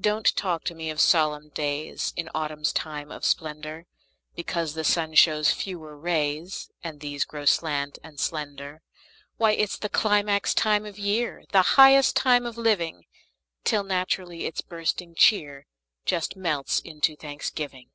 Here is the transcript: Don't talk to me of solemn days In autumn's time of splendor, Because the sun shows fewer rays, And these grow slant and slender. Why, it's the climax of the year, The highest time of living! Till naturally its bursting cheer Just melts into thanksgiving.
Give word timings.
Don't 0.00 0.34
talk 0.34 0.64
to 0.64 0.74
me 0.74 0.88
of 0.88 0.98
solemn 0.98 1.50
days 1.50 2.14
In 2.16 2.30
autumn's 2.34 2.72
time 2.72 3.12
of 3.12 3.22
splendor, 3.22 3.84
Because 4.34 4.72
the 4.72 4.82
sun 4.82 5.12
shows 5.14 5.52
fewer 5.52 5.94
rays, 5.94 6.70
And 6.82 7.00
these 7.00 7.26
grow 7.26 7.44
slant 7.44 7.98
and 8.02 8.18
slender. 8.18 8.80
Why, 9.36 9.50
it's 9.52 9.76
the 9.76 9.90
climax 9.90 10.54
of 10.56 10.96
the 10.96 11.02
year, 11.02 11.44
The 11.52 11.60
highest 11.76 12.16
time 12.16 12.46
of 12.46 12.56
living! 12.56 13.04
Till 13.62 13.84
naturally 13.84 14.46
its 14.46 14.62
bursting 14.62 15.14
cheer 15.14 15.66
Just 16.06 16.34
melts 16.34 16.80
into 16.80 17.14
thanksgiving. 17.14 17.90